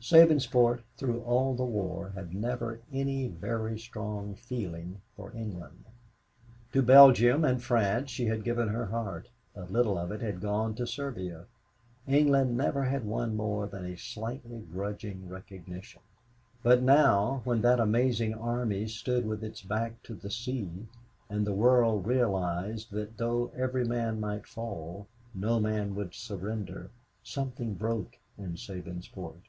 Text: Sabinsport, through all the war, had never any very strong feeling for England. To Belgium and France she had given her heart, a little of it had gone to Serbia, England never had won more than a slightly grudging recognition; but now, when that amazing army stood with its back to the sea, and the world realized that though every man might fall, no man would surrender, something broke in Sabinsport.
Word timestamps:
Sabinsport, 0.00 0.82
through 0.96 1.20
all 1.22 1.54
the 1.56 1.64
war, 1.64 2.10
had 2.14 2.32
never 2.34 2.80
any 2.92 3.26
very 3.28 3.78
strong 3.78 4.34
feeling 4.36 5.00
for 5.16 5.32
England. 5.36 5.84
To 6.72 6.82
Belgium 6.82 7.44
and 7.44 7.62
France 7.62 8.10
she 8.10 8.26
had 8.26 8.44
given 8.44 8.68
her 8.68 8.86
heart, 8.86 9.28
a 9.56 9.62
little 9.64 9.98
of 9.98 10.12
it 10.12 10.20
had 10.20 10.40
gone 10.40 10.74
to 10.76 10.86
Serbia, 10.86 11.46
England 12.06 12.56
never 12.56 12.84
had 12.84 13.04
won 13.04 13.34
more 13.36 13.66
than 13.66 13.84
a 13.84 13.96
slightly 13.96 14.60
grudging 14.72 15.28
recognition; 15.28 16.02
but 16.62 16.82
now, 16.82 17.40
when 17.44 17.60
that 17.62 17.80
amazing 17.80 18.34
army 18.34 18.86
stood 18.86 19.26
with 19.26 19.42
its 19.42 19.62
back 19.62 20.00
to 20.04 20.14
the 20.14 20.30
sea, 20.30 20.86
and 21.28 21.44
the 21.46 21.52
world 21.54 22.06
realized 22.06 22.90
that 22.92 23.18
though 23.18 23.50
every 23.56 23.84
man 23.84 24.20
might 24.20 24.46
fall, 24.46 25.06
no 25.34 25.58
man 25.58 25.94
would 25.94 26.14
surrender, 26.14 26.90
something 27.22 27.74
broke 27.74 28.18
in 28.36 28.56
Sabinsport. 28.56 29.42